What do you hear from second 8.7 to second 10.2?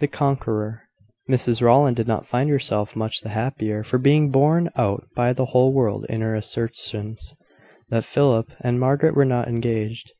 Margaret were not engaged.